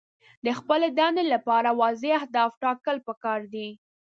[0.45, 3.67] د خپلې دندې لپاره واضح اهداف ټاکل پکار دي.